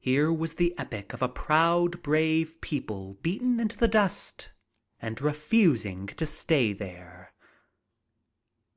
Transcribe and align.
Here 0.00 0.32
was 0.32 0.54
the 0.56 0.76
epic 0.76 1.12
of 1.12 1.22
a 1.22 1.28
proud 1.28 2.02
brave 2.02 2.60
people 2.60 3.14
beaten 3.22 3.60
into 3.60 3.76
the 3.78 3.86
dust 3.86 4.50
and 5.00 5.20
refusing 5.20 6.08
to 6.08 6.26
stay 6.26 6.72
there. 6.72 7.32